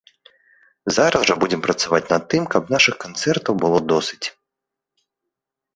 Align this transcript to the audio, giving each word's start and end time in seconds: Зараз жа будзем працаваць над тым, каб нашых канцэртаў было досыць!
Зараз 0.95 1.21
жа 1.31 1.35
будзем 1.43 1.61
працаваць 1.67 2.07
над 2.13 2.23
тым, 2.33 2.43
каб 2.57 2.63
нашых 2.77 2.95
канцэртаў 3.05 3.53
было 3.67 3.77
досыць! 3.95 4.27